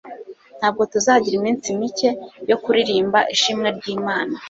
Ntabwo 0.59 0.81
tuzagira 0.91 1.35
iminsi 1.39 1.67
mike 1.79 2.09
yo 2.49 2.57
kuririmba 2.63 3.19
ishimwe 3.35 3.67
ry'Imana 3.77 4.35